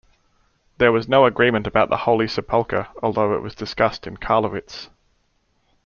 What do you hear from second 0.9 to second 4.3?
was no agreement about the Holy Sepulchre, although it was discussed in